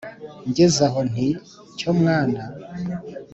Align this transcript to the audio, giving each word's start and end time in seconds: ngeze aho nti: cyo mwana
ngeze 0.49 0.81
aho 0.87 0.99
nti: 1.11 1.27
cyo 1.77 1.91
mwana 1.99 2.41